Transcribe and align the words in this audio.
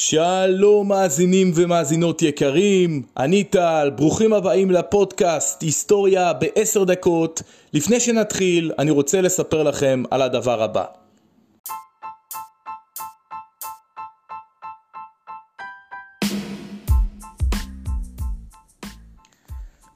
שלום 0.00 0.88
מאזינים 0.88 1.52
ומאזינות 1.54 2.22
יקרים, 2.22 3.02
אני 3.16 3.44
טל, 3.44 3.90
ברוכים 3.96 4.32
הבאים 4.32 4.70
לפודקאסט 4.70 5.62
היסטוריה 5.62 6.32
בעשר 6.32 6.84
דקות. 6.84 7.42
לפני 7.72 8.00
שנתחיל, 8.00 8.72
אני 8.78 8.90
רוצה 8.90 9.20
לספר 9.20 9.62
לכם 9.62 10.02
על 10.10 10.22
הדבר 10.22 10.62
הבא. 10.62 10.84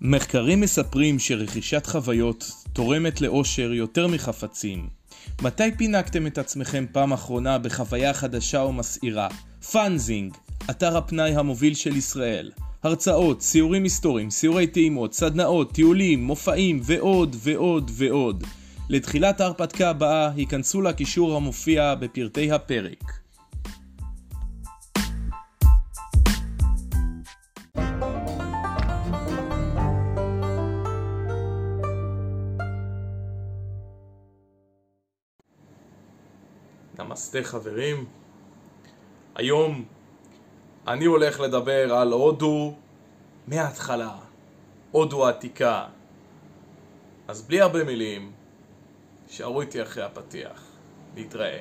מחקרים 0.00 0.60
מספרים 0.60 1.18
שרכישת 1.18 1.86
חוויות 1.86 2.50
תורמת 2.72 3.20
לאושר 3.20 3.72
יותר 3.72 4.06
מחפצים. 4.06 4.88
מתי 5.42 5.76
פינקתם 5.76 6.26
את 6.26 6.38
עצמכם 6.38 6.84
פעם 6.92 7.12
אחרונה 7.12 7.58
בחוויה 7.58 8.14
חדשה 8.14 8.60
ומסעירה? 8.60 9.28
Funzing, 9.70 10.34
אתר 10.70 10.96
הפנאי 10.96 11.36
המוביל 11.36 11.74
של 11.74 11.96
ישראל. 11.96 12.50
הרצאות, 12.82 13.42
סיורים 13.42 13.82
היסטוריים, 13.82 14.30
סיורי 14.30 14.66
טעימות, 14.66 15.14
סדנאות, 15.14 15.72
טיולים, 15.72 16.24
מופעים 16.24 16.80
ועוד 16.82 17.36
ועוד 17.38 17.90
ועוד. 17.94 18.44
לתחילת 18.88 19.40
ההרפתקה 19.40 19.90
הבאה 19.90 20.30
היכנסו 20.30 20.82
לקישור 20.82 21.36
המופיע 21.36 21.94
בפרטי 21.94 22.52
הפרק. 22.52 23.04
נמסטה 36.98 37.38
חברים, 37.42 38.04
היום 39.34 39.84
אני 40.88 41.04
הולך 41.04 41.40
לדבר 41.40 41.94
על 41.94 42.12
הודו 42.12 42.74
מההתחלה, 43.48 44.16
הודו 44.90 45.26
העתיקה. 45.26 45.86
אז 47.28 47.42
בלי 47.42 47.60
הרבה 47.60 47.84
מילים, 47.84 48.32
שערו 49.28 49.60
איתי 49.60 49.82
אחרי 49.82 50.02
הפתיח. 50.02 50.72
להתראה. 51.16 51.58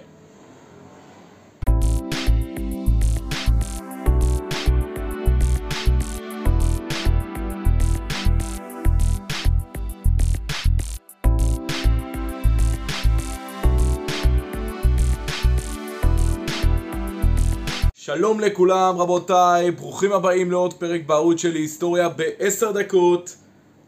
שלום 18.15 18.39
לכולם 18.39 18.95
רבותיי, 18.97 19.71
ברוכים 19.71 20.11
הבאים 20.11 20.51
לעוד 20.51 20.73
פרק 20.73 21.01
בערוץ 21.05 21.41
שלי 21.41 21.59
היסטוריה 21.59 22.09
בעשר 22.09 22.71
דקות. 22.71 23.35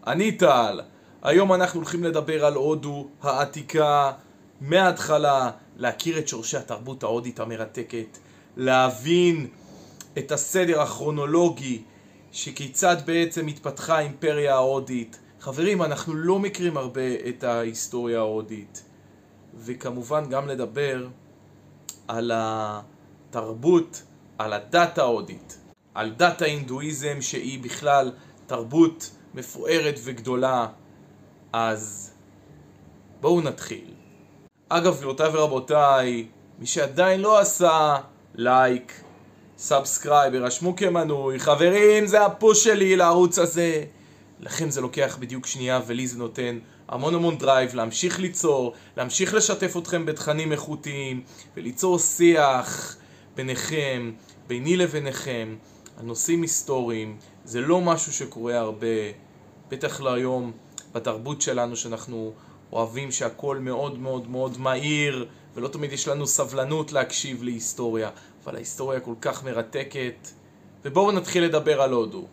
אני 0.08 0.32
טל, 0.32 0.82
היום 1.24 1.54
אנחנו 1.54 1.80
הולכים 1.80 2.04
לדבר 2.04 2.46
על 2.46 2.54
הודו 2.54 3.08
העתיקה 3.22 4.12
מההתחלה, 4.62 5.52
להכיר 5.78 6.20
את 6.20 6.28
שורשי 6.28 6.58
התרבות 6.58 7.04
ההודית 7.04 7.40
המרתקת, 7.40 8.18
להבין 8.58 9.48
את 10.18 10.32
הסדר 10.32 10.82
הכרונולוגי 10.82 11.82
שכיצד 12.32 12.98
בעצם 13.06 13.48
התפתחה 13.48 13.98
האימפריה 13.98 14.56
ההודית. 14.56 15.20
חברים, 15.40 15.82
אנחנו 15.82 16.14
לא 16.14 16.40
מכירים 16.40 16.78
הרבה 16.78 17.16
את 17.30 17.44
ההיסטוריה 17.44 18.20
ההודית 18.20 18.84
וכמובן 19.58 20.30
גם 20.30 20.48
לדבר 20.48 21.08
על 22.08 22.32
התרבות 22.34 24.04
על 24.38 24.54
הדת 24.54 24.98
ההודית, 24.98 25.58
על 25.94 26.14
דת 26.18 26.42
ההינדואיזם 26.42 27.22
שהיא 27.22 27.64
בכלל 27.64 28.12
תרבות 28.48 29.12
מפוארת 29.34 30.00
וגדולה, 30.04 30.68
אז 31.54 32.14
בואו 33.22 33.42
נתחיל. 33.42 33.94
אגב, 34.70 34.98
גבירותיי 34.98 35.30
ורבותיי, 35.34 36.28
מי 36.60 36.66
שעדיין 36.66 37.22
לא 37.22 37.40
עשה 37.40 37.98
לייק, 38.36 39.02
subscribe, 39.58 40.36
הרשמו 40.36 40.76
כמנוי, 40.76 41.40
חברים, 41.40 42.08
זה 42.08 42.26
ה 42.26 42.33
push 42.33 42.64
שלי 42.64 42.96
לערוץ 42.96 43.40
הזה. 43.40 43.86
לכם 44.40 44.70
זה 44.70 44.82
לוקח 44.82 45.18
בדיוק 45.20 45.46
שנייה 45.46 45.82
ולי 45.88 46.08
זה 46.08 46.18
נותן 46.18 46.60
המון 46.88 47.16
המון 47.16 47.38
drive 47.38 47.76
להמשיך 47.76 48.20
ליצור, 48.20 48.74
להמשיך 48.98 49.34
לשתף 49.34 49.78
אתכם 49.78 50.06
בתכנים 50.06 50.52
איכותיים 50.52 51.24
וליצור 51.58 52.00
שיח 52.00 52.98
ביניכם, 53.36 54.12
ביני 54.48 54.78
לביניכם, 54.78 55.56
על 55.98 56.06
נושאים 56.06 56.42
היסטוריים, 56.42 57.18
זה 57.46 57.62
לא 57.62 57.82
משהו 57.82 58.14
שקורה 58.14 58.60
הרבה, 58.60 58.88
בטח 59.70 60.02
לא 60.02 60.14
היום 60.14 60.52
בתרבות 60.94 61.42
שלנו 61.42 61.76
שאנחנו 61.76 62.34
אוהבים 62.72 63.12
שהכל 63.12 63.58
מאוד 63.58 64.00
מאוד 64.00 64.30
מאוד 64.30 64.58
מהיר 64.58 65.28
ולא 65.56 65.68
תמיד 65.68 65.94
יש 65.94 66.08
לנו 66.08 66.28
סבלנות 66.28 66.92
להקשיב 66.92 67.44
להיסטוריה, 67.44 68.10
אבל 68.44 68.56
ההיסטוריה 68.56 69.00
כל 69.00 69.16
כך 69.22 69.44
מרתקת. 69.44 70.28
ובואו 70.86 71.12
נתחיל 71.12 71.44
לדבר 71.44 71.82
על 71.82 71.92
הודו. 71.92 72.26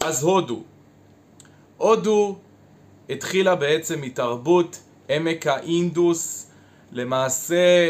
אז 0.00 0.22
הודו. 0.22 0.62
הודו 1.76 2.36
התחילה 3.08 3.54
בעצם 3.54 4.00
מתרבות 4.00 4.80
עמק 5.08 5.46
האינדוס 5.46 6.51
למעשה 6.92 7.88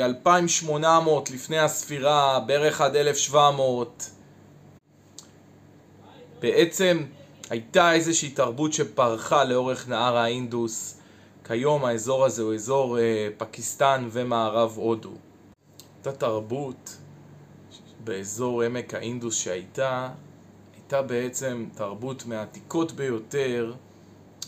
2800 0.00 1.28
אה, 1.30 1.34
לפני 1.34 1.58
הספירה, 1.58 2.40
בערך 2.40 2.80
עד 2.80 2.96
1700 2.96 4.10
בעצם 6.40 7.04
הייתה 7.50 7.92
איזושהי 7.92 8.30
תרבות 8.30 8.72
שפרחה 8.72 9.44
לאורך 9.44 9.88
נהר 9.88 10.16
האינדוס. 10.16 11.00
כיום 11.44 11.84
האזור 11.84 12.24
הזה 12.24 12.42
הוא 12.42 12.54
אזור 12.54 12.98
אה, 12.98 13.28
פקיסטן 13.38 14.08
ומערב 14.12 14.72
הודו. 14.76 15.12
אותה 15.98 16.12
תרבות 16.12 16.96
באזור 18.04 18.62
עמק 18.62 18.94
האינדוס 18.94 19.36
שהייתה 19.36 20.08
הייתה 20.74 21.02
בעצם 21.02 21.66
תרבות 21.74 22.26
מהעתיקות 22.26 22.92
ביותר 22.92 23.72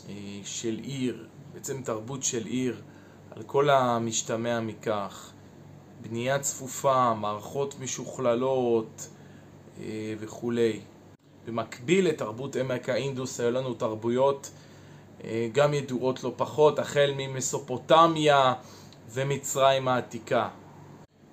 אה, 0.09 0.15
של 0.45 0.79
עיר, 0.83 1.27
בעצם 1.55 1.83
תרבות 1.83 2.23
של 2.23 2.47
עיר 2.47 2.83
על 3.37 3.43
כל 3.43 3.71
המשתמע 3.71 4.61
מכך, 4.61 5.31
בנייה 6.01 6.39
צפופה, 6.39 7.15
מערכות 7.15 7.75
משוכללות 7.81 9.09
אה, 9.81 10.15
וכולי. 10.21 10.81
במקביל 11.47 12.09
לתרבות 12.09 12.57
עמק 12.57 12.89
האינדוס 12.89 13.41
היו 13.41 13.51
לנו 13.51 13.75
תרבויות 13.75 14.51
אה, 15.25 15.49
גם 15.53 15.75
ידועות 15.75 16.25
לא 16.25 16.33
פחות, 16.37 16.79
החל 16.79 17.13
ממסופוטמיה 17.17 18.55
ומצרים 19.13 19.89
העתיקה. 19.89 20.49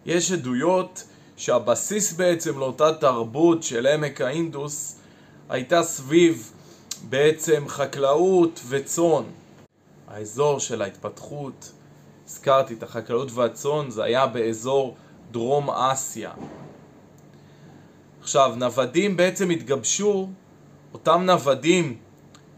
יש 0.05 0.31
עדויות 0.31 1.03
שהבסיס 1.37 2.13
בעצם 2.13 2.59
לאותה 2.59 2.93
תרבות 2.93 3.63
של 3.63 3.87
עמק 3.87 4.21
האינדוס 4.21 4.99
הייתה 5.49 5.83
סביב 5.83 6.51
בעצם 7.09 7.63
חקלאות 7.67 8.59
וצאן. 8.67 9.23
האזור 10.07 10.59
של 10.59 10.81
ההתפתחות 10.81 11.71
הזכרתי 12.33 12.73
את 12.73 12.83
החקלאות 12.83 13.31
והצאן, 13.31 13.89
זה 13.89 14.03
היה 14.03 14.27
באזור 14.27 14.95
דרום 15.31 15.69
אסיה. 15.69 16.31
עכשיו, 18.21 18.53
נוודים 18.57 19.17
בעצם 19.17 19.49
התגבשו, 19.49 20.29
אותם 20.93 21.23
נוודים 21.25 21.97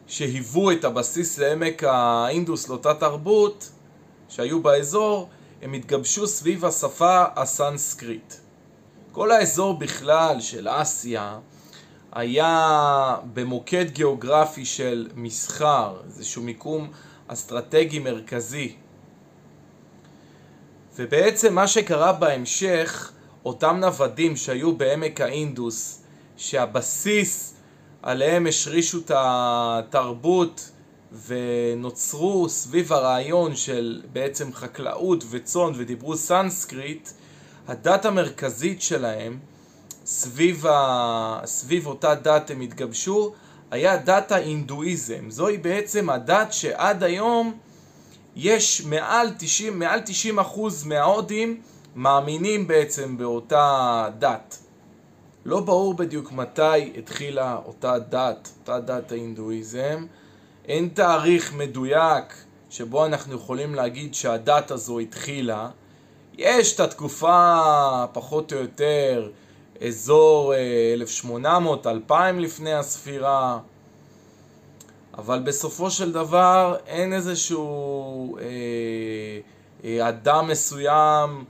שהיוו 0.08 0.72
את 0.72 0.84
הבסיס 0.84 1.38
לעמק 1.40 1.84
האינדוס, 1.84 2.70
לאותה 2.70 2.94
תרבות 2.94 3.72
שהיו 4.30 4.64
באזור, 4.64 5.30
הם 5.62 5.74
התגבשו 5.74 6.28
סביב 6.28 6.66
השפה 6.66 7.24
הסנסקריט. 7.36 8.34
כל 9.12 9.32
האזור 9.32 9.80
בכלל 9.80 10.42
של 10.42 10.68
אסיה 10.70 11.40
היה 12.12 13.18
במוקד 13.34 13.86
גיאוגרפי 13.90 14.66
של 14.66 15.10
מסחר, 15.16 15.98
איזשהו 16.06 16.44
מיקום 16.44 16.92
אסטרטגי 17.28 18.00
מרכזי. 18.00 18.76
ובעצם 20.96 21.56
מה 21.56 21.68
שקרה 21.68 22.14
בהמשך, 22.14 23.12
אותם 23.46 23.78
נוודים 23.80 24.36
שהיו 24.36 24.76
בעמק 24.76 25.22
האינדוס, 25.22 26.02
שהבסיס 26.38 27.54
עליהם 28.02 28.48
השרישו 28.48 29.00
את 29.00 29.12
התרבות 29.16 30.70
ונוצרו 31.28 32.50
סביב 32.50 32.94
הרעיון 32.94 33.56
של 33.56 34.02
בעצם 34.14 34.54
חקלאות 34.54 35.24
וצאן 35.30 35.72
ודיברו 35.76 36.18
סנסקריט, 36.18 37.10
הדת 37.68 38.06
המרכזית 38.06 38.82
שלהם, 38.82 39.40
סביב, 40.06 40.68
ה... 40.68 41.40
סביב 41.46 41.88
אותה 41.88 42.16
דת 42.16 42.52
הם 42.52 42.62
התגבשו, 42.62 43.34
היה 43.72 43.98
דת 43.98 44.32
ההינדואיזם. 44.32 45.30
זוהי 45.30 45.58
בעצם 45.58 46.10
הדת 46.10 46.54
שעד 46.54 47.04
היום 47.04 47.58
יש 48.36 48.82
מעל 48.86 49.28
90, 49.38 49.80
מעל 49.80 50.00
90 50.06 50.40
אחוז 50.40 50.84
מההודים 50.84 51.62
מאמינים 51.96 52.68
בעצם 52.68 53.18
באותה 53.18 54.08
דת. 54.20 54.58
לא 55.46 55.60
ברור 55.60 55.94
בדיוק 55.94 56.32
מתי 56.32 56.94
התחילה 56.98 57.60
אותה 57.66 58.00
דת, 58.00 58.50
אותה 58.60 58.80
דת 58.80 59.12
ההינדואיזם. 59.12 60.06
אין 60.68 60.90
תאריך 60.94 61.54
מדויק 61.54 62.34
שבו 62.70 63.06
אנחנו 63.06 63.36
יכולים 63.36 63.76
להגיד 63.76 64.16
שהדת 64.16 64.72
הזו 64.72 65.00
התחילה. 65.00 65.70
יש 66.38 66.76
את 66.76 66.80
התקופה 66.80 68.06
פחות 68.14 68.54
או 68.54 68.58
יותר 68.58 69.30
אזור 69.88 70.54
1800-2000 71.26 72.12
אה, 72.12 72.32
לפני 72.32 72.74
הספירה, 72.74 73.60
אבל 75.18 75.40
בסופו 75.40 75.92
של 75.92 76.12
דבר 76.12 76.76
אין 76.88 77.14
איזשהו 77.14 78.38
אה, 78.38 78.44
אה, 79.84 80.10
אדם 80.10 80.48
מסוים 80.48 81.46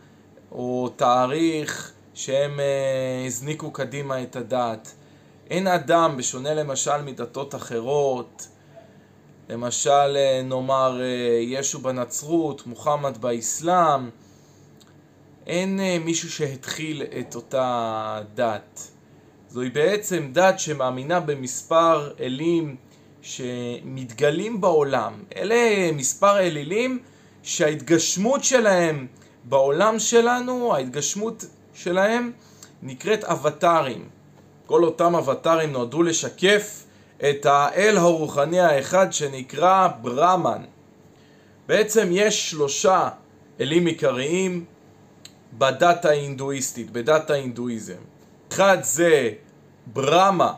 או 0.52 0.90
תאריך 0.96 1.92
שהם 2.14 2.60
אה, 2.60 3.26
הזניקו 3.26 3.72
קדימה 3.72 4.24
את 4.24 4.36
הדת. 4.36 4.96
אין 5.50 5.68
אדם, 5.68 6.18
בשונה 6.18 6.54
למשל 6.54 7.02
מדתות 7.02 7.56
אחרות, 7.56 8.48
למשל 9.50 10.16
אה, 10.16 10.42
נאמר 10.44 11.02
אה, 11.02 11.40
ישו 11.42 11.80
בנצרות, 11.80 12.68
מוחמד 12.68 13.18
באסלאם, 13.18 14.10
אין 15.48 15.80
מישהו 16.06 16.32
שהתחיל 16.32 17.04
את 17.20 17.36
אותה 17.36 18.22
דת. 18.36 18.88
זוהי 19.50 19.70
בעצם 19.70 20.30
דת 20.34 20.60
שמאמינה 20.60 21.20
במספר 21.20 22.14
אלים 22.20 22.76
שמתגלים 23.26 24.62
בעולם. 24.62 25.14
אלה 25.36 25.92
מספר 25.92 26.40
אלילים 26.40 27.00
שההתגשמות 27.44 28.44
שלהם 28.44 29.08
בעולם 29.44 30.00
שלנו, 30.00 30.76
ההתגשמות 30.76 31.46
שלהם 31.74 32.32
נקראת 32.84 33.24
אבטרים. 33.24 34.10
כל 34.66 34.84
אותם 34.84 35.16
אבטרים 35.16 35.72
נועדו 35.72 36.04
לשקף 36.04 36.84
את 37.30 37.46
האל 37.46 37.98
הרוחני 37.98 38.60
האחד 38.60 39.14
שנקרא 39.14 39.88
ברמן. 40.02 40.64
בעצם 41.68 42.08
יש 42.12 42.50
שלושה 42.50 43.10
אלים 43.62 43.86
עיקריים 43.86 44.66
בדת 45.54 46.06
ההינדואיסטית, 46.06 46.92
בדת 46.92 47.30
ההינדואיזם. 47.30 48.02
אחד 48.52 48.78
זה 48.82 49.32
ברמה, 49.88 50.54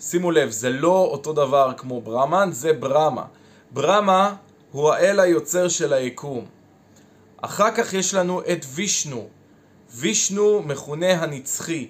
שימו 0.00 0.30
לב, 0.30 0.50
זה 0.50 0.70
לא 0.70 1.08
אותו 1.12 1.32
דבר 1.32 1.72
כמו 1.76 2.00
ברמן, 2.00 2.48
זה 2.52 2.72
ברמה. 2.72 3.24
ברמה 3.70 4.34
הוא 4.72 4.92
האל 4.92 5.20
היוצר 5.20 5.68
של 5.68 5.92
היקום. 5.92 6.46
אחר 7.36 7.70
כך 7.76 7.94
יש 7.94 8.14
לנו 8.14 8.40
את 8.40 8.66
וישנו. 8.74 9.28
וישנו 9.90 10.62
מכונה 10.62 11.10
הנצחי. 11.10 11.88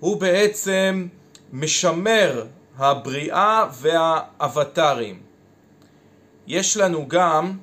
הוא 0.00 0.20
בעצם 0.20 1.08
משמר 1.52 2.46
הבריאה 2.78 3.66
והאבטרים. 3.72 5.20
יש 6.46 6.76
לנו 6.76 7.08
גם 7.08 7.58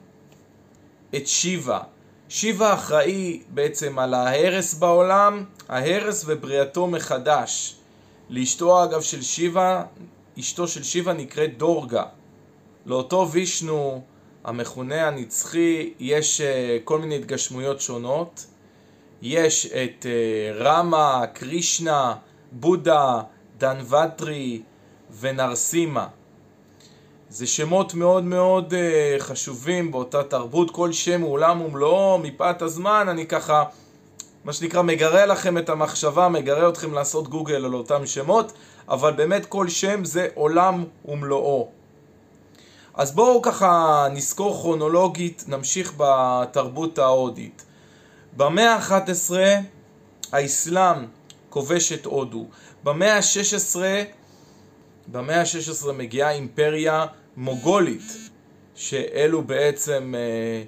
את 1.15 1.27
שיבה. 1.27 1.79
שיבה 2.29 2.73
אחראי 2.73 3.41
בעצם 3.49 3.99
על 3.99 4.13
ההרס 4.13 4.73
בעולם, 4.73 5.43
ההרס 5.69 6.23
ובריאתו 6.27 6.87
מחדש. 6.87 7.77
לאשתו 8.29 8.83
אגב 8.83 9.01
של 9.01 9.21
שיבה, 9.21 9.83
אשתו 10.39 10.67
של 10.67 10.83
שיבה 10.83 11.13
נקראת 11.13 11.57
דורגה. 11.57 12.03
לאותו 12.85 13.29
וישנו 13.31 14.01
המכונה 14.43 15.07
הנצחי 15.07 15.93
יש 15.99 16.41
uh, 16.41 16.43
כל 16.83 16.99
מיני 16.99 17.15
התגשמויות 17.15 17.81
שונות. 17.81 18.45
יש 19.21 19.65
את 19.65 20.05
uh, 20.05 20.57
רמה, 20.63 21.23
קרישנה, 21.33 22.15
בודה, 22.51 23.21
דנבטרי 23.57 24.61
ונרסימה. 25.19 26.07
זה 27.29 27.47
שמות 27.47 27.93
מאוד 27.93 28.23
מאוד 28.23 28.73
uh, 28.73 29.21
חשובים 29.21 29.91
באותה 29.91 30.23
תרבות, 30.23 30.71
כל 30.71 30.91
שם 30.91 31.21
הוא 31.21 31.31
עולם 31.31 31.61
ומלואו, 31.61 32.17
מפאת 32.17 32.61
הזמן 32.61 33.05
אני 33.09 33.25
ככה, 33.27 33.63
מה 34.47 34.53
שנקרא, 34.53 34.81
מגרה 34.81 35.25
לכם 35.25 35.57
את 35.57 35.69
המחשבה, 35.69 36.29
מגרה 36.29 36.69
אתכם 36.69 36.93
לעשות 36.93 37.27
גוגל 37.27 37.65
על 37.65 37.73
אותם 37.73 38.05
שמות, 38.05 38.53
אבל 38.89 39.13
באמת 39.13 39.45
כל 39.45 39.69
שם 39.69 40.05
זה 40.05 40.27
עולם 40.35 40.85
ומלואו. 41.05 41.69
אז 42.93 43.11
בואו 43.11 43.41
ככה 43.41 44.07
נזכור 44.11 44.53
כרונולוגית, 44.53 45.43
נמשיך 45.47 45.93
בתרבות 45.97 46.99
ההודית. 46.99 47.65
במאה 48.37 48.75
ה-11 48.75 49.31
האסלאם 50.31 51.05
כובש 51.49 51.91
את 51.91 52.05
הודו. 52.05 52.45
במאה 52.83 53.17
ה-16 53.17 53.79
במאה 55.07 55.41
ה-16 55.41 55.91
מגיעה 55.91 56.31
אימפריה 56.31 57.05
מוגולית, 57.37 58.17
שאלו 58.75 59.41
בעצם 59.41 60.15
אה, 60.17 60.63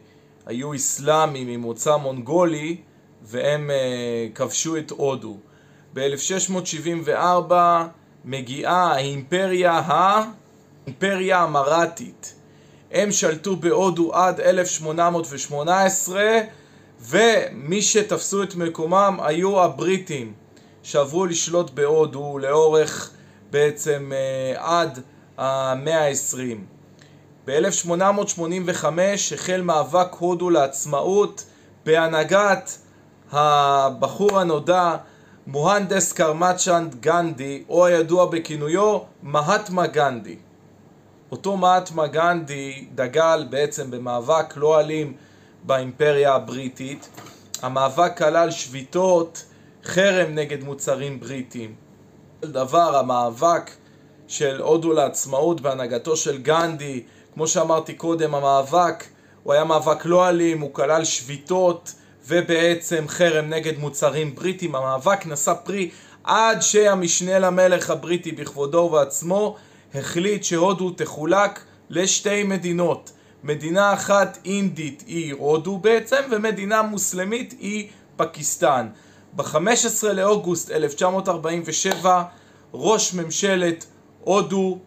היו 0.45 0.75
אסלאמים 0.75 1.47
ממוצא 1.47 1.97
מונגולי 1.97 2.77
והם 3.23 3.71
אה, 3.71 4.27
כבשו 4.35 4.77
את 4.77 4.91
הודו. 4.91 5.37
ב-1674 5.93 7.53
מגיעה 8.25 8.93
האימפריה 8.93 9.71
ה... 9.71 10.23
האימפריה 10.89 11.39
המראטית. 11.39 12.33
הם 12.91 13.11
שלטו 13.11 13.55
בהודו 13.55 14.13
עד 14.13 14.39
1818 14.39 16.23
ומי 17.01 17.81
שתפסו 17.81 18.43
את 18.43 18.55
מקומם 18.55 19.19
היו 19.23 19.63
הבריטים 19.63 20.33
שעברו 20.83 21.25
לשלוט 21.25 21.69
בהודו 21.69 22.37
לאורך 22.37 23.11
בעצם 23.51 24.11
אה, 24.15 24.79
עד 24.79 24.99
המאה 25.37 26.07
ה-20. 26.07 26.57
ב-1885 27.47 28.85
החל 29.33 29.61
מאבק 29.61 30.13
הודו 30.19 30.49
לעצמאות 30.49 31.43
בהנהגת 31.85 32.77
הבחור 33.31 34.39
הנודע 34.39 34.95
מוהנדס 35.47 36.13
קרמצ'נד 36.13 36.95
גנדי 36.99 37.63
או 37.69 37.85
הידוע 37.85 38.25
בכינויו 38.25 38.99
מהטמה 39.23 39.87
גנדי. 39.87 40.35
אותו 41.31 41.57
מאטמה 41.57 42.07
גנדי 42.07 42.85
דגל 42.95 43.47
בעצם 43.49 43.91
במאבק 43.91 44.57
לא 44.57 44.79
אלים 44.79 45.13
באימפריה 45.63 46.35
הבריטית. 46.35 47.09
המאבק 47.61 48.17
כלל 48.17 48.51
שביתות, 48.51 49.45
חרם 49.83 50.35
נגד 50.35 50.63
מוצרים 50.63 51.19
בריטיים. 51.19 51.75
דבר, 52.41 52.97
המאבק 52.97 53.71
של 54.27 54.61
הודו 54.61 54.93
לעצמאות 54.93 55.61
בהנהגתו 55.61 56.17
של 56.17 56.37
גנדי, 56.37 57.03
כמו 57.33 57.47
שאמרתי 57.47 57.93
קודם, 57.93 58.35
המאבק 58.35 59.03
הוא 59.43 59.53
היה 59.53 59.63
מאבק 59.63 60.05
לא 60.05 60.29
אלים, 60.29 60.61
הוא 60.61 60.73
כלל 60.73 61.03
שביתות 61.03 61.93
ובעצם 62.29 63.05
חרם 63.07 63.49
נגד 63.49 63.77
מוצרים 63.77 64.35
בריטיים. 64.35 64.75
המאבק 64.75 65.25
נשא 65.25 65.53
פרי 65.63 65.89
עד 66.23 66.61
שהמשנה 66.61 67.39
למלך 67.39 67.89
הבריטי 67.89 68.31
בכבודו 68.31 68.77
ובעצמו 68.77 69.55
החליט 69.93 70.43
שהודו 70.43 70.91
תחולק 70.91 71.63
לשתי 71.89 72.43
מדינות. 72.43 73.11
מדינה 73.43 73.93
אחת 73.93 74.37
אינדית 74.45 75.03
היא 75.07 75.33
הודו 75.33 75.77
בעצם, 75.77 76.21
ומדינה 76.31 76.81
מוסלמית 76.81 77.55
היא 77.59 77.87
פקיסטן. 78.15 78.87
ב-15 79.35 80.07
לאוגוסט 80.13 80.71
1947 80.71 82.23
ראש 82.73 83.13
ממשלת 83.13 83.85
הודו, 84.23 84.77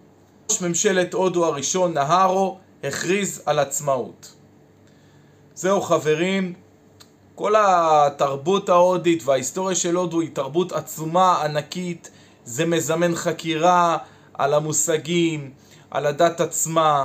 ראש 0.50 0.62
ממשלת 0.62 1.14
הודו 1.14 1.46
הראשון 1.46 1.94
נהרו, 1.94 2.58
הכריז 2.84 3.42
על 3.46 3.58
עצמאות. 3.58 4.34
זהו 5.54 5.80
חברים, 5.80 6.54
כל 7.34 7.54
התרבות 7.58 8.68
ההודית 8.68 9.22
וההיסטוריה 9.24 9.76
של 9.76 9.94
הודו 9.94 10.20
היא 10.20 10.30
תרבות 10.32 10.72
עצומה, 10.72 11.42
ענקית, 11.44 12.10
זה 12.44 12.66
מזמן 12.66 13.14
חקירה, 13.14 13.96
על 14.34 14.54
המושגים, 14.54 15.50
על 15.90 16.06
הדת 16.06 16.40
עצמה, 16.40 17.04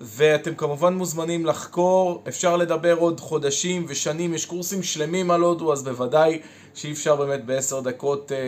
ואתם 0.00 0.54
כמובן 0.54 0.94
מוזמנים 0.94 1.46
לחקור, 1.46 2.22
אפשר 2.28 2.56
לדבר 2.56 2.96
עוד 2.98 3.20
חודשים 3.20 3.84
ושנים, 3.88 4.34
יש 4.34 4.46
קורסים 4.46 4.82
שלמים 4.82 5.30
על 5.30 5.40
הודו, 5.40 5.72
אז 5.72 5.84
בוודאי 5.84 6.40
שאי 6.74 6.92
אפשר 6.92 7.16
באמת 7.16 7.44
בעשר 7.44 7.80
דקות 7.80 8.32
אה, 8.32 8.38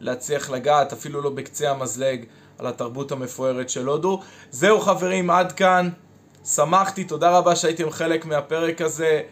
להצליח 0.00 0.50
לגעת, 0.50 0.92
אפילו 0.92 1.22
לא 1.22 1.30
בקצה 1.30 1.70
המזלג, 1.70 2.24
על 2.58 2.66
התרבות 2.66 3.12
המפוארת 3.12 3.70
של 3.70 3.86
הודו. 3.86 4.20
זהו 4.50 4.80
חברים, 4.80 5.30
עד 5.30 5.52
כאן. 5.52 5.88
שמחתי, 6.44 7.04
תודה 7.04 7.38
רבה 7.38 7.56
שהייתם 7.56 7.90
חלק 7.90 8.24
מהפרק 8.24 8.80
הזה. 8.80 9.22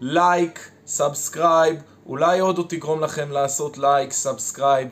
לייק, 0.00 0.70
subscribe, 0.86 1.82
אולי 2.06 2.38
הודו 2.38 2.62
תגרום 2.62 3.00
לכם 3.00 3.30
לעשות 3.30 3.78
לייק, 3.78 4.12
subscribe 4.12 4.88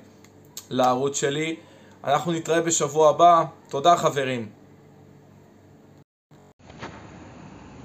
לערוץ 0.71 1.17
שלי. 1.17 1.57
אנחנו 2.05 2.33
נתראה 2.33 2.61
בשבוע 2.61 3.11
הבא. 3.11 3.45
תודה 3.69 3.97
חברים. 3.97 4.49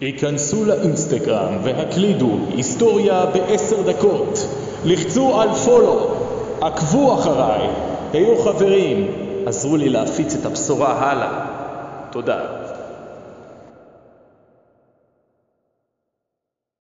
היכנסו 0.01 0.65
לאינסטגרם 0.65 1.57
והקלידו 1.63 2.39
היסטוריה 2.55 3.25
בעשר 3.25 3.81
דקות. 3.91 4.39
לחצו 4.85 5.41
על 5.41 5.53
פולו, 5.55 6.15
עקבו 6.61 7.19
אחריי, 7.19 7.67
היו 8.13 8.43
חברים, 8.43 9.11
עזרו 9.45 9.77
לי 9.77 9.89
להפיץ 9.89 10.35
את 10.35 10.45
הבשורה 10.45 10.93
הלאה. 10.93 11.45
תודה. 12.11 12.68